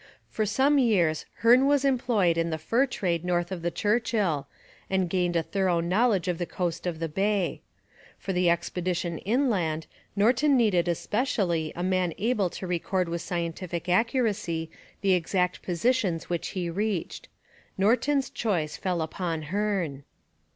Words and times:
For 0.31 0.47
some 0.47 0.79
years 0.79 1.27
Hearne 1.43 1.67
was 1.67 1.85
employed 1.85 2.35
in 2.35 2.49
the 2.49 2.57
fur 2.57 2.87
trade 2.87 3.23
north 3.23 3.51
of 3.51 3.61
the 3.61 3.69
Churchill, 3.69 4.47
and 4.89 5.07
gained 5.07 5.35
a 5.35 5.43
thorough 5.43 5.79
knowledge 5.79 6.27
of 6.27 6.39
the 6.39 6.47
coast 6.47 6.87
of 6.87 6.97
the 6.97 7.07
bay. 7.07 7.61
For 8.17 8.33
the 8.33 8.49
expedition 8.49 9.19
inland 9.19 9.85
Norton 10.15 10.57
needed 10.57 10.87
especially 10.87 11.71
a 11.75 11.83
man 11.83 12.15
able 12.17 12.49
to 12.49 12.65
record 12.65 13.09
with 13.09 13.21
scientific 13.21 13.87
accuracy 13.87 14.71
the 15.01 15.13
exact 15.13 15.61
positions 15.61 16.31
which 16.31 16.47
he 16.57 16.67
reached. 16.67 17.29
Norton's 17.77 18.31
choice 18.31 18.77
fell 18.77 19.03
upon 19.03 19.43
Hearne. 19.53 20.03